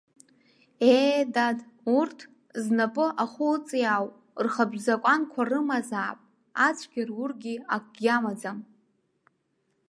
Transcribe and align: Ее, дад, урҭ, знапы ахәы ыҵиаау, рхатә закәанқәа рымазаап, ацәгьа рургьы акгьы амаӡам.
Ее, 0.89 1.23
дад, 1.33 1.59
урҭ, 1.97 2.19
знапы 2.63 3.05
ахәы 3.23 3.45
ыҵиаау, 3.55 4.07
рхатә 4.45 4.77
закәанқәа 4.85 5.41
рымазаап, 5.49 6.19
ацәгьа 6.65 7.03
рургьы 7.09 7.53
акгьы 7.75 8.09
амаӡам. 8.17 8.59